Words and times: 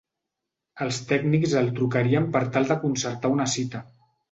Els 0.85 1.01
tècnics 1.11 1.53
el 1.61 1.69
trucarien 1.77 2.27
per 2.39 2.43
tal 2.57 2.67
de 2.73 2.81
concertar 2.87 3.35
una 3.39 3.49
cita. 3.59 3.87